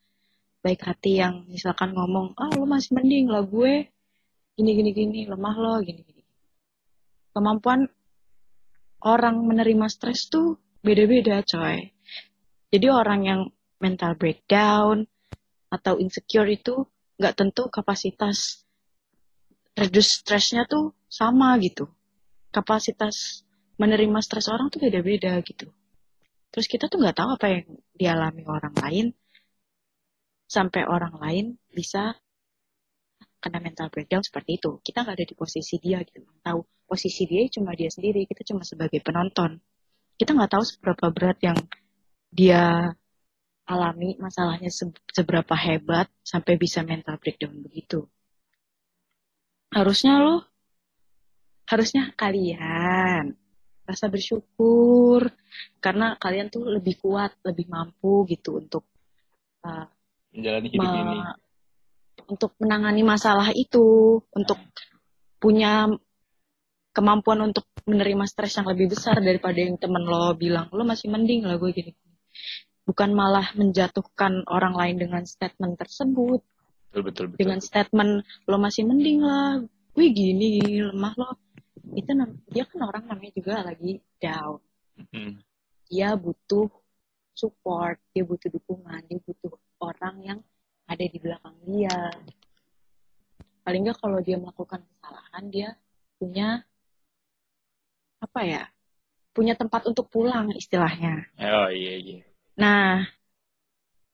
[0.62, 3.90] baik hati yang misalkan ngomong ah lu masih mending lah gue
[4.54, 6.22] gini gini gini lemah lo gini gini.
[7.32, 7.88] Kemampuan
[9.02, 11.90] orang menerima stres tuh beda-beda coy.
[12.70, 13.40] Jadi orang yang
[13.82, 15.08] mental breakdown
[15.72, 16.86] atau insecure itu
[17.20, 18.62] nggak tentu kapasitas
[19.76, 21.88] reduce stresnya tuh sama gitu.
[22.52, 23.44] Kapasitas
[23.80, 25.72] menerima stres orang tuh beda-beda gitu.
[26.52, 29.06] Terus kita tuh nggak tahu apa yang dialami orang lain
[30.44, 32.12] sampai orang lain bisa
[33.40, 34.78] kena mental breakdown seperti itu.
[34.84, 36.20] Kita nggak ada di posisi dia gitu.
[36.44, 38.28] Tahu posisi dia cuma dia sendiri.
[38.28, 39.56] Kita cuma sebagai penonton.
[40.20, 41.58] Kita nggak tahu seberapa berat yang
[42.28, 42.92] dia
[43.66, 48.06] alami masalahnya se- seberapa hebat sampai bisa mental breakdown begitu.
[49.72, 50.44] Harusnya lo,
[51.64, 53.32] harusnya kalian
[53.82, 55.32] rasa bersyukur
[55.82, 58.84] karena kalian tuh lebih kuat, lebih mampu gitu untuk
[59.66, 59.86] uh,
[60.32, 61.18] Menjalani hidup me- ini.
[62.28, 64.58] untuk menangani masalah itu, untuk
[65.42, 65.90] punya
[66.92, 71.48] kemampuan untuk menerima stres yang lebih besar daripada yang temen lo bilang lo masih mending
[71.48, 71.92] lah gue gini.
[72.82, 76.42] Bukan malah menjatuhkan orang lain dengan statement tersebut,
[76.90, 77.38] Betul, betul, betul.
[77.40, 78.12] dengan statement
[78.50, 79.62] lo masih mending lah,
[79.94, 81.30] gue gini, gini lemah lo.
[81.92, 82.14] itu
[82.48, 84.62] dia kan orang namanya juga lagi down
[85.12, 85.40] Hmm.
[85.88, 86.68] dia butuh
[87.32, 90.38] support dia butuh dukungan dia butuh orang yang
[90.84, 91.96] ada di belakang dia
[93.64, 95.68] paling nggak kalau dia melakukan kesalahan dia
[96.20, 96.48] punya
[98.20, 98.62] apa ya
[99.32, 102.20] punya tempat untuk pulang istilahnya Oh iya iya.
[102.52, 103.04] Nah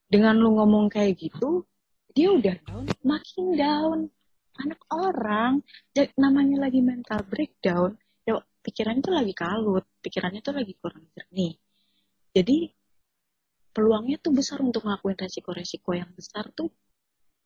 [0.08, 1.68] dengan lu ngomong kayak gitu
[2.16, 3.98] dia udah down makin down.
[4.58, 5.62] Anak orang
[6.18, 7.94] namanya lagi mental breakdown
[8.26, 11.54] ya pikirannya tuh lagi kalut pikirannya tuh lagi kurang jernih.
[12.34, 12.66] Jadi
[13.70, 16.74] peluangnya tuh besar untuk ngelakuin resiko-resiko yang besar tuh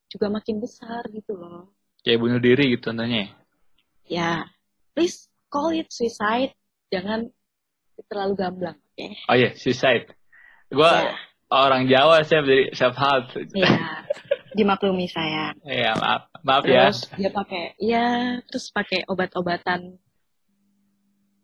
[0.08, 1.76] juga makin besar gitu loh.
[2.00, 3.28] Kayak bunuh diri gitu contohnya.
[4.08, 4.48] ya
[4.96, 6.56] please call it suicide.
[6.88, 7.28] Jangan
[8.08, 9.08] terlalu gamblang oke?
[9.28, 10.16] Oh iya, suicide.
[10.72, 11.14] Gua Ya.
[11.52, 13.28] orang Jawa saya dari self help.
[13.52, 14.02] ya
[14.52, 16.28] dimaklumi sayang Iya, maaf.
[16.42, 16.88] Maaf ya.
[16.88, 18.06] terus dia pakai ya
[18.44, 19.96] terus pakai obat-obatan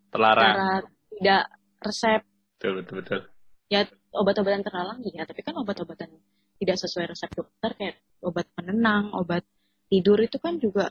[0.09, 0.85] Terlarang.
[1.13, 1.43] tidak
[1.79, 2.21] resep
[2.57, 3.21] Betul, betul, betul.
[3.69, 6.09] ya obat-obatan terlarang iya tapi kan obat-obatan
[6.59, 9.45] tidak sesuai resep dokter kayak obat penenang obat
[9.87, 10.91] tidur itu kan juga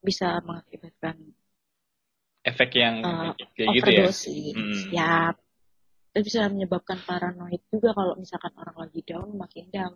[0.00, 1.14] bisa mengakibatkan
[2.42, 4.06] Efek yang Uh, kayak gitu ya.
[4.06, 4.84] Hmm.
[4.90, 5.12] ya
[6.16, 9.92] itu bisa menyebabkan paranoid juga kalau misalkan orang lagi down makin down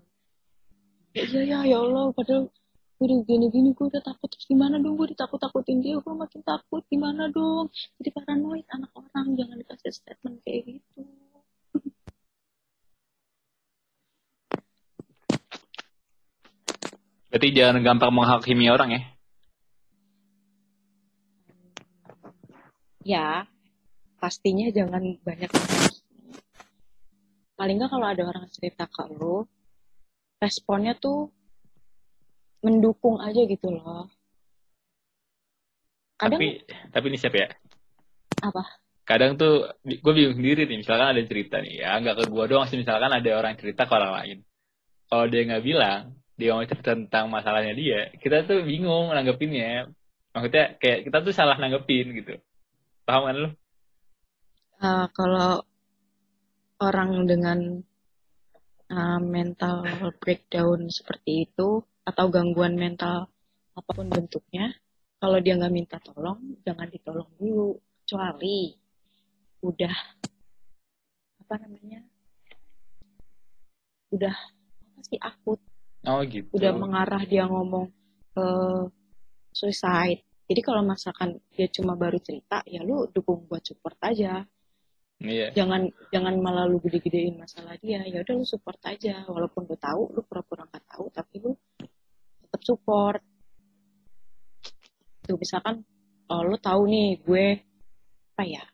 [1.16, 2.52] ya iya ya ya Allah padahal
[3.00, 6.84] gue udah gini-gini gue udah takut terus gimana dong gue ditakut-takutin dia gue makin takut
[6.92, 11.08] gimana dong jadi paranoid anak orang jangan dikasih statement kayak gitu
[17.30, 19.02] Berarti jangan gampang menghakimi orang ya.
[23.00, 23.28] ya
[24.20, 25.99] pastinya jangan banyak menghakimi.
[27.60, 29.44] Paling nggak kalau ada orang cerita ke lo
[30.40, 31.28] responnya tuh
[32.64, 34.08] mendukung aja gitu loh
[36.16, 36.48] kadang Tapi
[36.88, 37.48] tapi ini siapa ya?
[38.40, 38.64] apa
[39.10, 40.86] Kadang tuh gue bingung sendiri nih.
[40.86, 42.78] Misalkan ada cerita nih ya, nggak ke gue doang sih.
[42.78, 44.38] Misalkan ada orang cerita ke orang lain.
[45.10, 49.90] Kalau dia nggak bilang, dia mau cerita tentang masalahnya dia, kita tuh bingung nanggepinnya.
[50.30, 52.38] Maksudnya kayak kita tuh salah nanggepin gitu.
[53.02, 53.50] Paham kan lu?
[54.78, 55.66] Uh, kalau
[56.80, 57.58] orang dengan
[58.90, 59.84] uh, mental
[60.16, 63.28] breakdown seperti itu atau gangguan mental
[63.76, 64.74] apa pun bentuknya,
[65.20, 67.78] kalau dia nggak minta tolong, jangan ditolong dulu.
[68.02, 68.74] Kecuali
[69.62, 69.94] udah
[71.46, 72.02] apa namanya,
[74.10, 75.60] udah apa sih akut,
[76.02, 76.50] Oh gitu.
[76.56, 77.86] udah mengarah dia ngomong
[78.34, 78.46] ke
[79.54, 80.26] suicide.
[80.50, 84.42] Jadi kalau misalkan dia cuma baru cerita, ya lu dukung buat support aja
[85.20, 85.52] Iya.
[85.52, 88.00] jangan jangan malah lu gede-gedein masalah dia.
[88.08, 89.28] Ya udah lu support aja.
[89.28, 91.52] Walaupun lu tahu lu pura-pura nggak tahu tapi lu
[92.40, 93.20] tetap support.
[95.28, 95.84] Tuh misalkan
[96.32, 97.46] oh, lu tahu nih gue
[98.32, 98.64] apa ya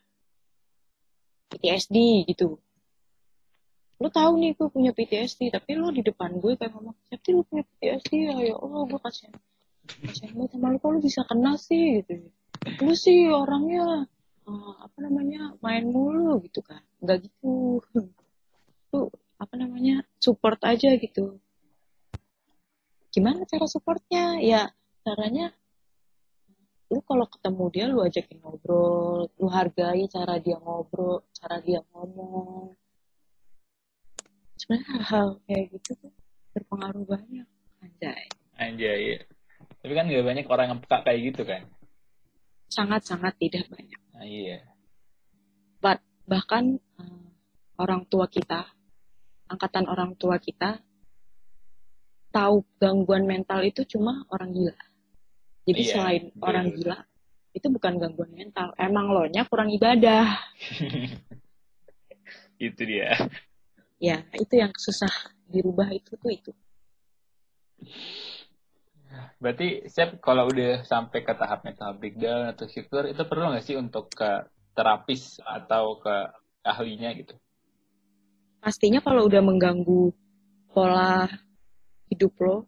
[1.51, 2.63] PTSD gitu.
[3.99, 7.43] Lu tahu nih gue punya PTSD tapi lu di depan gue kayak ngomong tapi lu
[7.43, 9.35] punya PTSD ya ya Allah gue kasihan
[9.99, 10.79] kasihan banget sama lu.
[10.79, 12.07] Kok lu bisa kena sih?
[12.07, 12.31] Gitu.
[12.87, 14.07] Lu sih orangnya
[14.47, 16.83] eh, apa namanya main mulu gitu kan.
[17.03, 17.83] Nggak gitu.
[18.95, 19.01] Lu
[19.37, 21.39] apa namanya support aja gitu.
[23.13, 24.41] Gimana cara supportnya?
[24.41, 24.73] Ya
[25.05, 25.53] caranya
[26.87, 32.79] lu kalau ketemu dia lu ajakin ngobrol lu hargai cara dia ngobrol cara dia ngomong.
[34.57, 36.13] Sebenarnya hal kayak gitu tuh
[36.55, 37.47] berpengaruh banyak.
[37.85, 38.25] Anjay.
[38.57, 39.21] Anjay.
[39.85, 41.63] Tapi kan gak banyak orang yang peka kayak gitu kan.
[42.69, 44.65] Sangat-sangat tidak banyak Nah, iya.
[45.77, 47.27] But, bahkan eh,
[47.77, 48.65] orang tua kita
[49.47, 50.81] angkatan orang tua kita
[52.33, 54.77] tahu gangguan mental itu cuma orang gila
[55.65, 56.43] jadi Iya, selain betul.
[56.45, 56.99] orang gila
[57.53, 60.37] itu bukan gangguan mental emang lo nya kurang ibadah
[62.57, 63.13] itu dia.
[63.97, 65.13] ya itu yang susah
[65.49, 66.53] dirubah itu tuh itu
[69.37, 73.77] Berarti siap kalau udah sampai ke tahap mental breakdown atau syukur itu perlu nggak sih
[73.77, 76.15] untuk ke terapis atau ke
[76.65, 77.37] ahlinya gitu?
[78.67, 80.11] pastinya kalau udah mengganggu
[80.75, 81.31] pola
[82.11, 82.67] hidup lo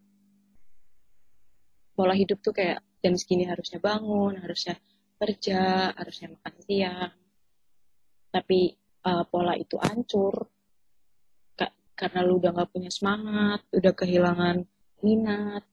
[1.98, 4.78] pola hidup tuh kayak jam segini harusnya bangun harusnya
[5.18, 7.12] kerja harusnya makan siang
[8.30, 10.46] tapi uh, pola itu hancur
[11.58, 14.62] Ka- karena lu udah nggak punya semangat udah kehilangan
[15.02, 15.66] minat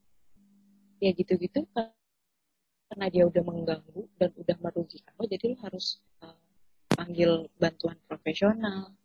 [1.01, 1.67] ya gitu-gitu
[2.86, 6.38] karena dia udah mengganggu dan udah merugikan lo jadi lo harus uh,
[6.95, 8.95] panggil bantuan profesional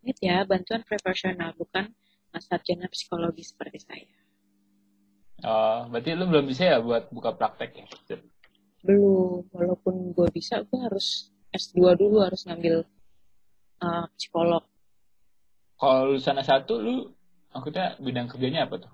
[0.00, 1.92] Ingat ya, bantuan profesional bukan
[2.40, 4.12] sarjana psikologi seperti saya.
[5.44, 7.86] Oh, berarti lu belum bisa ya buat buka praktek ya?
[8.80, 12.80] belum walaupun gue bisa gue harus S2 dulu harus ngambil
[13.84, 14.64] uh, psikolog
[15.76, 17.12] Kalau lulusan S1 lu
[17.52, 18.92] maksudnya bidang kerjanya apa tuh?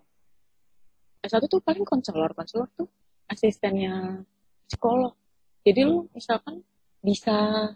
[1.27, 2.87] S1 tuh paling konselor konselor tuh
[3.27, 4.23] asistennya
[4.71, 5.12] psikolog.
[5.67, 6.62] Jadi lu misalkan
[7.03, 7.71] bisa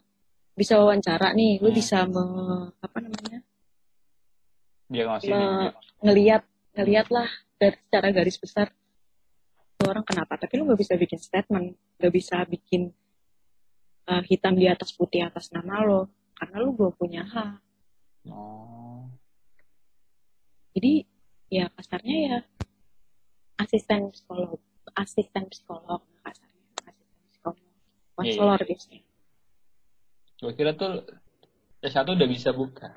[0.55, 1.79] bisa wawancara nih lu Hmm.
[1.79, 2.25] bisa me,
[2.79, 3.41] apa namanya?
[4.91, 6.43] Dia ngasih me- ngeliat
[6.79, 8.71] ngeliat lah dari secara garis besar
[9.83, 10.39] orang kenapa.
[10.39, 12.95] Tapi lu nggak bisa bikin statement nggak bisa bikin
[14.07, 16.07] uh, hitam di atas putih atas nama lo
[16.39, 17.59] karena lu belum punya hak.
[18.29, 19.09] Oh.
[20.71, 21.09] jadi
[21.49, 22.39] ya kasarnya ya
[23.61, 24.57] asisten psikolog
[24.97, 27.59] asisten psikolog kasarnya asisten psikolog
[28.17, 29.01] konselor biasanya.
[30.41, 31.05] Gue kira tuh
[31.85, 32.97] S1 udah bisa buka.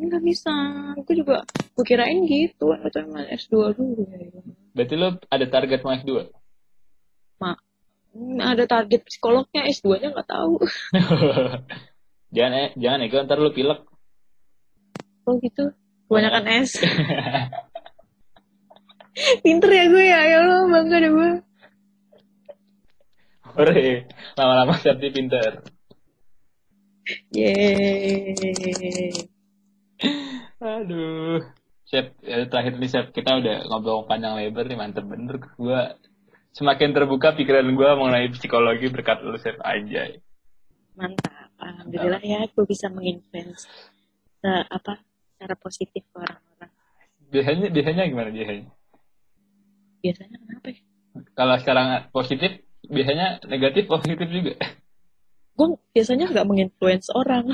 [0.00, 0.50] nggak bisa.
[0.98, 4.02] Aku juga gue kirain gitu atau emang S2 dulu.
[4.10, 4.42] Ya
[4.74, 6.30] Berarti lu ada target mau S2?
[8.10, 10.58] Hmm, ada target psikolognya S2 nya nggak tahu.
[12.34, 13.82] Jangan eh, jangan ego ntar lu pilek.
[15.26, 15.74] oh gitu.
[16.10, 16.82] Kebanyakan S
[19.42, 21.30] pinter ya gue ya ya Allah bangga deh gue
[23.50, 24.06] Hore,
[24.38, 25.66] lama-lama Septi pinter.
[27.34, 28.30] yeay
[30.62, 31.42] Aduh.
[31.82, 35.42] Sep, ya, terakhir nih Sep, kita udah ngobrol panjang lebar nih, mantep bener.
[35.58, 35.98] Gua
[36.54, 40.14] semakin terbuka pikiran gua mengenai psikologi berkat lu Sep aja.
[40.94, 43.64] mantap alhamdulillah ya gue bisa menginfluence
[44.44, 45.00] eh, apa
[45.38, 46.70] cara positif ke orang-orang
[47.30, 48.66] Biasanya biasanya gimana biasanya?
[50.00, 50.80] Biasanya kenapa ya
[51.34, 52.50] Kalau sekarang positif,
[52.86, 54.54] biasanya negatif positif juga.
[55.52, 57.44] gue biasanya nggak menginfluence orang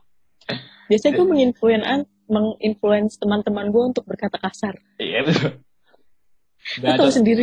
[0.90, 1.86] biasanya gue menginfluence
[2.30, 5.50] menginfluence teman-teman gue untuk berkata kasar Iya betul.
[6.78, 7.42] Lu tahu sendiri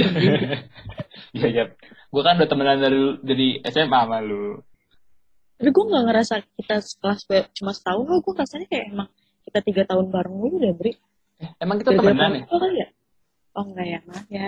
[1.35, 1.63] Iya, iya.
[2.07, 4.61] Gue kan udah temenan dari dari SMA sama lu.
[5.57, 9.09] tapi gue nggak ngerasa kita sekelas cuma setahun loh gue rasanya kayak emang
[9.41, 10.93] kita tiga tahun bareng dulu deh Bri
[11.57, 12.45] Emang kita temenan ya?
[12.45, 12.87] kali ya
[13.57, 14.47] oh enggak ya maaf ya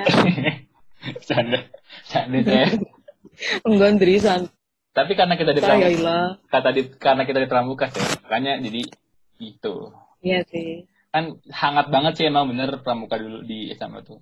[1.28, 1.60] Canda.
[2.12, 2.68] Canda saya.
[3.66, 4.16] enggak Andri
[4.90, 6.18] Tapi karena kita di pramuka,
[6.50, 8.82] kata di, karena kita di pramuka ya, makanya jadi
[9.40, 9.76] itu.
[10.20, 14.20] iya sih Kan hangat banget sih emang bener pramuka dulu di SMA tuh.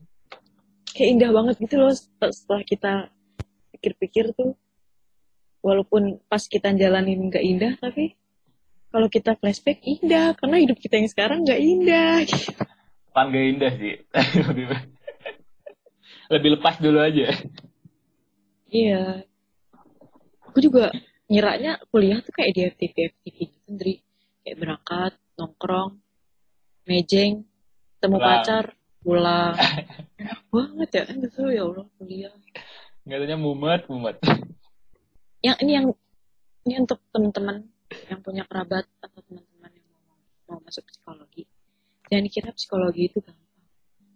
[0.96, 2.94] kayak indah banget gitu loh setelah setelah kita
[3.76, 4.54] pikir-pikir tuh
[5.62, 8.16] walaupun pas kita jalanin nggak indah tapi
[8.90, 12.24] kalau kita flashback indah karena hidup kita yang sekarang nggak indah
[13.26, 13.96] Gak indah sih.
[14.46, 14.66] lebih,
[16.30, 17.34] lebih lepas dulu aja.
[18.68, 19.24] iya
[20.44, 20.92] aku juga
[21.26, 23.96] ngiranya kuliah tuh kayak di FTV FTV gitu Ndri
[24.44, 26.00] kayak berangkat nongkrong
[26.84, 27.48] mejeng
[27.98, 28.28] temu Pulang.
[28.44, 28.66] pacar
[29.00, 29.56] pulang
[30.20, 32.34] enak banget ya kan gitu ya Allah kuliah
[33.08, 34.18] Nggak tanya mumet, mumet.
[35.40, 35.86] yang ini yang
[36.68, 37.64] ini untuk teman-teman
[38.12, 40.04] yang punya kerabat atau teman-teman yang mau
[40.52, 41.48] mau masuk psikologi
[42.08, 43.64] jangan dikira psikologi itu gampang.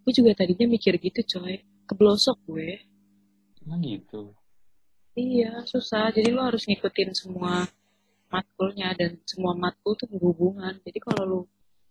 [0.02, 1.62] Gue juga tadinya mikir gitu coy.
[1.86, 2.82] Keblosok gue.
[3.62, 4.34] Emang gitu.
[5.14, 6.10] iya susah.
[6.10, 7.68] Jadi lo harus ngikutin semua
[8.32, 10.80] matkulnya dan semua matkul tuh berhubungan.
[10.82, 11.40] Jadi kalau lu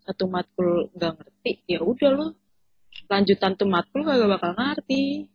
[0.01, 2.27] satu matkul nggak ngerti ya udah lo
[3.05, 5.29] lanjutan tuh matkul kagak bakal ngerti.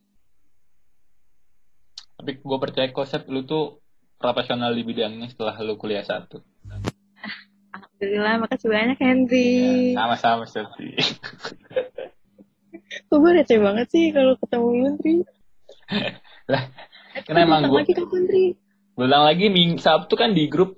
[2.17, 3.79] Tapi gue percaya konsep lu tuh
[4.19, 6.43] profesional di bidangnya setelah lu kuliah satu.
[7.77, 9.51] Alhamdulillah makasih banyak Henry.
[9.93, 10.97] Ya, sama-sama Sofi.
[13.07, 15.13] kok gue receh banget sih kalau ketemu lu Henry?
[16.47, 16.63] Lah,
[17.13, 18.45] Eh, Karena emang gua- lagi kapan Henry?
[18.93, 20.77] Bilang lagi ming Sabtu kan di grup.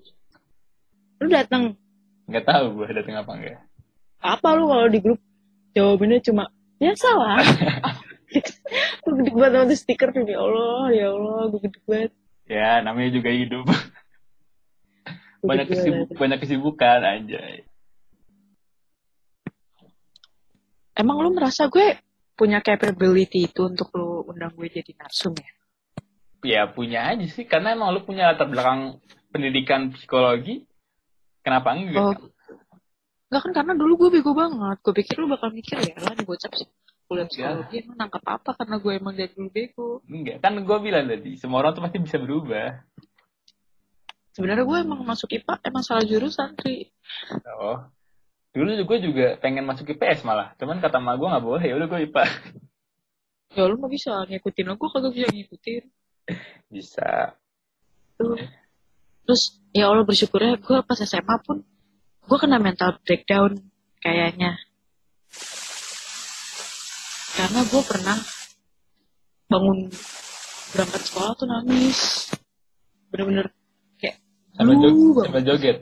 [1.18, 1.74] Lu datang?
[2.24, 3.58] Nggak tahu gue datang apa enggak.
[4.18, 5.18] apa lu kalau di grup?
[5.72, 6.44] Jawabannya cuma
[6.76, 7.40] ya salah.
[9.00, 12.10] Gue gede banget sama stiker tuh ya Allah ya Allah gue gede banget.
[12.44, 13.64] Ya namanya juga hidup.
[15.38, 16.18] Gua banyak gede kesibuk, banget.
[16.18, 17.40] banyak kesibukan aja.
[20.98, 21.94] emang lu merasa gue
[22.34, 25.50] punya capability itu untuk lu undang gue jadi narsum ya
[26.38, 29.02] Ya punya aja sih karena emang lu punya latar belakang
[29.34, 30.62] pendidikan psikologi.
[31.42, 31.98] Kenapa enggak?
[31.98, 32.14] oh
[33.28, 36.22] Enggak kan karena dulu gue bego banget gue pikir lu bakal mikir ya lah nih
[36.22, 36.70] bocah sih
[37.10, 41.04] kuliah psikologi emang nangkap apa karena gue emang dari dulu bego Enggak, kan gue bilang
[41.10, 42.66] tadi semua orang tuh pasti bisa berubah.
[44.38, 46.86] Sebenarnya gue emang masuk IPA emang salah jurusan Tri.
[47.58, 47.82] Oh,
[48.54, 51.90] dulu gue juga pengen masuk IPS malah, cuman kata emak gue nggak boleh, ya udah
[51.90, 52.24] gue IPA.
[53.58, 55.82] ya lu mah bisa ngikutin lo gue kagak bisa ngikutin.
[56.70, 57.34] Bisa.
[58.14, 58.38] tuh.
[59.26, 61.66] Terus ya Allah bersyukurnya gue pas SMA pun
[62.22, 63.58] gue kena mental breakdown
[63.98, 64.54] kayaknya.
[67.34, 68.18] Karena gue pernah
[69.50, 69.90] bangun
[70.70, 72.30] berangkat sekolah tuh nangis.
[73.10, 73.57] Bener-bener
[74.58, 75.78] kayak Sama, "Lu, jog Bang." sama joget.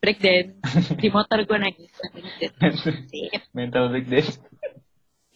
[0.00, 0.56] break dance
[0.96, 1.92] di motor gue nangis
[3.04, 3.42] Sip.
[3.52, 4.40] Mental breakdance.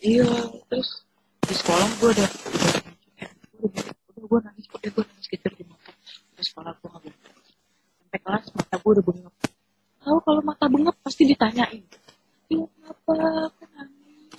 [0.00, 0.24] iya
[0.66, 1.04] terus
[1.42, 2.28] di sekolah gue udah
[3.60, 3.84] udah
[4.24, 5.92] gue nangis udah gue nangis gitu di motor.
[6.32, 7.16] Di sekolah gue nggak boleh
[8.00, 9.34] sampai kelas mata gue udah bengep.
[10.00, 11.84] Tahu kalau mata bengep pasti ditanyain.
[12.46, 13.14] Iya kenapa?
[13.52, 14.32] Kok nangis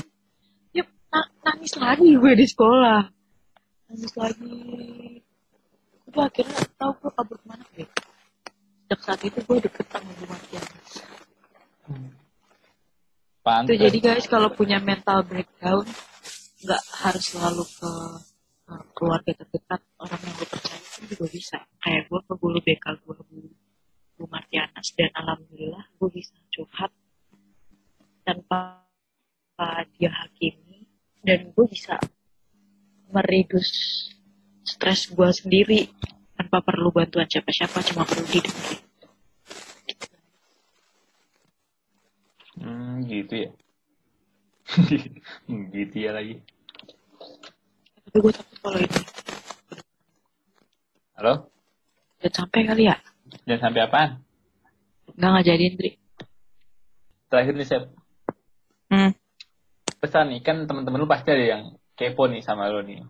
[0.72, 3.02] ya na- nangis lagi gue di sekolah.
[3.86, 4.54] Nangis lagi.
[6.06, 6.91] Udah akhirnya tahu
[8.86, 10.90] sejak saat itu gue deket sama Bu Martianas
[13.42, 13.74] Pantes.
[13.74, 15.90] Itu jadi guys kalau punya mental breakdown
[16.62, 17.92] nggak harus selalu ke
[18.94, 21.58] keluarga terdekat orang yang gue percaya pun juga bisa.
[21.82, 23.38] Kayak gue ke guru BK gue Bu,
[24.22, 26.94] Bu Martianas dan alhamdulillah gue bisa curhat
[28.22, 28.86] tanpa
[29.98, 30.86] dia hakimi
[31.26, 31.98] dan gue bisa
[33.10, 33.70] meredus
[34.66, 35.90] stres gue sendiri
[36.56, 38.80] tanpa perlu bantuan siapa-siapa cuma perlu didengar.
[42.56, 43.49] Hmm, gitu ya.
[45.76, 46.39] Gitu ya lagi.
[48.08, 48.99] Tapi gue takut kalau ini
[51.20, 51.34] Halo?
[52.24, 52.95] udah sampai kali ya
[53.43, 54.12] Jangan sampai apaan?
[55.20, 55.91] nggak ngajarin Dri.
[57.28, 57.84] Terakhir nih, Sep.
[58.88, 59.12] Hmm.
[59.99, 61.64] Pesan nih, kan teman-teman lu pasti ada yang
[61.99, 63.03] kepo nih sama lu nih.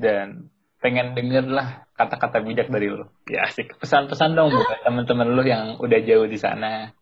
[0.00, 0.48] Dan
[0.78, 3.06] pengen denger lah kata-kata bijak dari lu.
[3.26, 3.74] Ya asik.
[3.82, 6.94] Pesan-pesan dong buat teman-teman lu yang udah jauh di sana.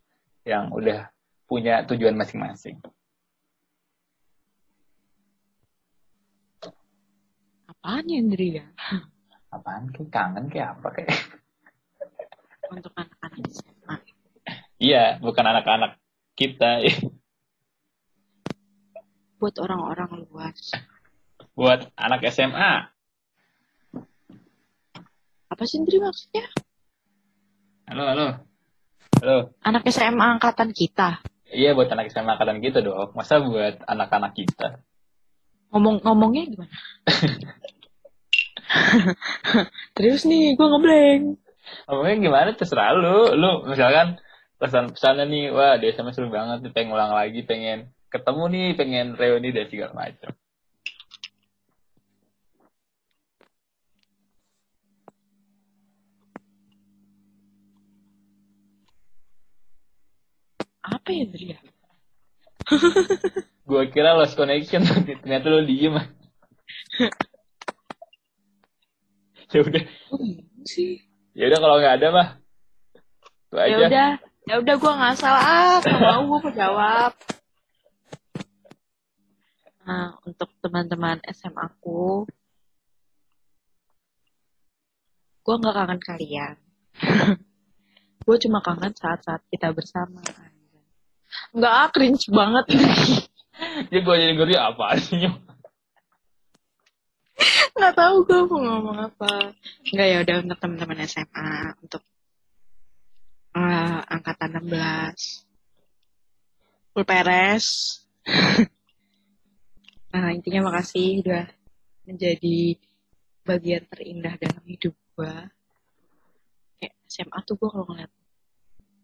[0.47, 0.99] Yang udah
[1.47, 2.81] punya tujuan masing-masing.
[7.69, 8.67] Apaan ya Indri ya?
[9.53, 9.93] Apaan?
[9.93, 11.15] Kayak kangen kayak apa kayak?
[12.67, 13.95] Untuk anak-anak SMA.
[14.83, 16.03] Iya, bukan anak-anak
[16.35, 16.83] kita.
[19.39, 20.75] Buat orang-orang luas.
[21.55, 22.96] Buat anak SMA.
[25.47, 26.51] Apa sih Indri maksudnya?
[27.87, 28.27] Halo, halo.
[29.23, 29.37] Halo.
[29.63, 31.23] Anak SMA angkatan kita.
[31.47, 33.15] Iya buat anak SMA angkatan kita dong.
[33.15, 34.83] Masa buat anak-anak kita?
[35.71, 36.77] Ngomong-ngomongnya gimana?
[39.97, 41.39] Terus nih, gue ngeblank.
[41.87, 43.39] Ngomongnya gimana terserah lu.
[43.39, 44.19] Lu misalkan
[44.59, 49.55] pesan-pesannya nih, wah di SMA seru banget pengen ulang lagi, pengen ketemu nih, pengen reuni
[49.55, 50.35] dan segala macam.
[60.87, 61.59] Apa ya ya?
[63.67, 64.87] Gua kira lost connection,
[65.23, 65.99] ternyata lu diem.
[69.55, 71.03] ya udah, gimana sih?
[71.35, 72.29] ya udah kalau nggak ada mah.
[73.51, 74.11] Itu Ya udah,
[74.47, 75.43] ya udah gue nggak salah.
[75.43, 77.13] Ah, nggak mau gue menjawab.
[79.87, 82.27] Nah, untuk teman-teman SMA aku,
[85.47, 86.55] gue nggak kangen kalian.
[88.27, 90.23] gue cuma kangen saat-saat kita bersama.
[91.57, 92.69] Nggak ah, cringe banget.
[93.89, 95.17] Ya gua jadi ngeri apa sih?
[97.73, 99.57] Nggak tahu gue mau ngomong apa.
[99.97, 102.05] Nggak ya udah untuk teman-teman SMA, untuk
[103.57, 107.97] eh, angkatan 16, full peres.
[110.17, 111.45] Nah, intinya makasih udah
[112.09, 112.81] menjadi
[113.45, 115.53] bagian terindah dalam hidup gua.
[116.81, 118.13] Kayak SMA tuh gua kalau ngeliat,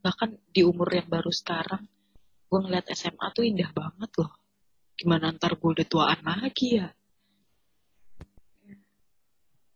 [0.00, 1.84] bahkan di umur yang baru sekarang,
[2.52, 4.28] gua ngeliat SMA tuh indah banget loh.
[4.92, 6.92] Gimana ntar gua udah tuaan lagi ya?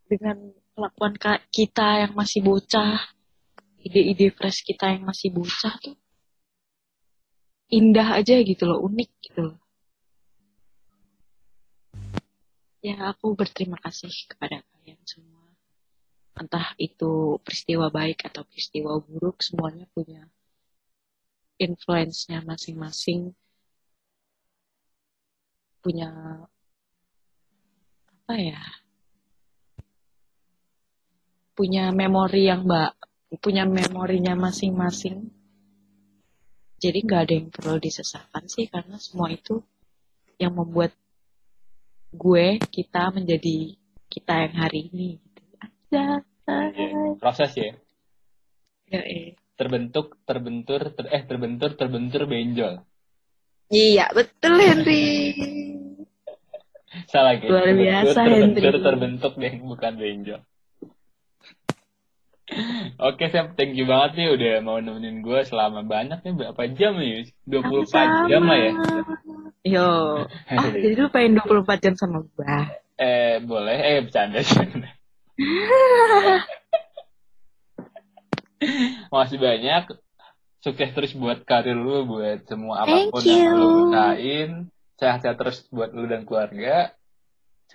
[0.04, 1.16] Dengan kelakuan
[1.48, 3.00] kita yang masih bocah,
[3.80, 5.96] ide-ide fresh kita yang masih bocah tuh,
[7.72, 9.58] indah aja gitu loh, unik gitu loh.
[12.84, 15.48] Ya, aku berterima kasih kepada kalian semua.
[16.36, 20.28] Entah itu peristiwa baik atau peristiwa buruk, semuanya punya
[21.56, 23.32] influence-nya masing-masing.
[25.80, 26.10] Punya
[28.06, 28.60] apa ya?
[31.56, 32.92] Punya memori yang mbak,
[33.40, 35.32] punya memorinya masing-masing.
[36.76, 39.64] Jadi nggak ada yang perlu disesalkan sih, karena semua itu
[40.36, 40.92] yang membuat
[42.12, 43.72] gue kita menjadi
[44.12, 46.04] kita yang hari ini gitu aja
[46.46, 47.74] Iya, Proses ya.
[48.86, 49.34] ya eh.
[49.56, 52.84] Terbentuk, terbentur, ter- eh terbentur, terbentur, benjol.
[53.66, 55.32] iya betul Henry
[57.08, 57.52] Salah gitu.
[57.52, 58.84] Luar biasa, terbentur, Hendri.
[58.84, 60.40] terbentuk deh, bukan benjol.
[63.02, 66.94] Oke, Sep, thank you banget nih udah mau nemenin gue selama banyak nih, berapa jam
[66.96, 67.26] nih?
[67.44, 68.72] 24 jam lah ya.
[69.66, 69.88] yo
[70.52, 72.54] ah jadi lu pengen 24 jam sama gue
[72.96, 73.76] Eh, boleh.
[73.76, 74.40] Eh, bercanda.
[74.44, 74.88] bercanda.
[79.12, 79.82] Makasih banyak.
[80.64, 83.54] Sukses terus buat karir lu, buat semua Thank apa pun yang you.
[83.54, 84.50] lu usahain.
[84.96, 86.96] Sehat-sehat terus buat lu dan keluarga.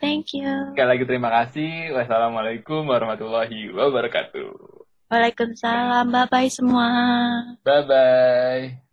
[0.01, 0.73] Thank you.
[0.73, 1.93] Sekali lagi terima kasih.
[1.93, 4.81] Wassalamualaikum warahmatullahi wabarakatuh.
[5.11, 6.07] Waalaikumsalam.
[6.09, 6.87] Bye-bye semua.
[7.61, 8.90] Bye-bye.